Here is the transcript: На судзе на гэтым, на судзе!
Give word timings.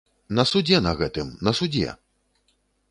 На 0.39 0.45
судзе 0.51 0.79
на 0.87 0.93
гэтым, 1.03 1.31
на 1.49 1.55
судзе! 1.61 1.95